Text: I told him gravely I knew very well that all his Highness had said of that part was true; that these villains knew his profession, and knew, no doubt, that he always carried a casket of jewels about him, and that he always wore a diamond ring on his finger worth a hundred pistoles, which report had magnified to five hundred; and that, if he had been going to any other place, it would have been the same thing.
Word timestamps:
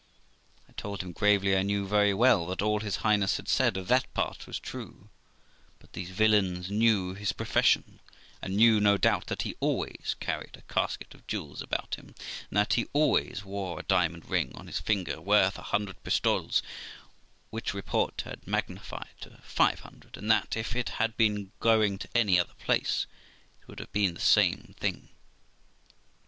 I 0.67 0.71
told 0.71 1.03
him 1.03 1.11
gravely 1.11 1.55
I 1.55 1.61
knew 1.61 1.85
very 1.85 2.11
well 2.11 2.47
that 2.47 2.63
all 2.63 2.79
his 2.79 2.95
Highness 3.05 3.37
had 3.37 3.47
said 3.47 3.77
of 3.77 3.87
that 3.89 4.11
part 4.15 4.47
was 4.47 4.57
true; 4.59 5.09
that 5.77 5.93
these 5.93 6.09
villains 6.09 6.71
knew 6.71 7.13
his 7.13 7.33
profession, 7.33 7.99
and 8.41 8.57
knew, 8.57 8.79
no 8.79 8.97
doubt, 8.97 9.27
that 9.27 9.43
he 9.43 9.55
always 9.59 10.15
carried 10.19 10.57
a 10.57 10.63
casket 10.63 11.13
of 11.13 11.27
jewels 11.27 11.61
about 11.61 11.93
him, 11.99 12.15
and 12.49 12.57
that 12.57 12.73
he 12.73 12.87
always 12.93 13.45
wore 13.45 13.79
a 13.79 13.83
diamond 13.83 14.27
ring 14.27 14.51
on 14.55 14.65
his 14.65 14.79
finger 14.79 15.21
worth 15.21 15.59
a 15.59 15.69
hundred 15.69 16.01
pistoles, 16.03 16.63
which 17.51 17.75
report 17.75 18.21
had 18.21 18.47
magnified 18.47 19.13
to 19.19 19.39
five 19.43 19.81
hundred; 19.81 20.17
and 20.17 20.31
that, 20.31 20.57
if 20.57 20.71
he 20.73 20.83
had 20.95 21.15
been 21.15 21.51
going 21.59 21.99
to 21.99 22.09
any 22.15 22.39
other 22.39 22.55
place, 22.55 23.05
it 23.61 23.67
would 23.67 23.77
have 23.79 23.91
been 23.93 24.15
the 24.15 24.19
same 24.19 24.73
thing. 24.79 25.09